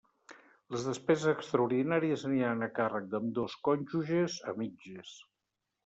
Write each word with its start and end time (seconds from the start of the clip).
Les 0.75 0.85
despeses 0.87 1.29
extraordinàries 1.33 2.25
aniran 2.31 2.67
a 2.69 2.73
càrrec 2.81 3.07
d'ambdós 3.13 3.61
cònjuges 3.69 4.43
a 4.55 4.59
mitges. 4.65 5.19